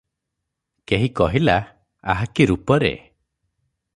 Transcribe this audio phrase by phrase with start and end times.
[0.91, 1.57] କେହି କହିଲା–
[2.15, 2.93] ଆହା କି ରୂପ ରେ!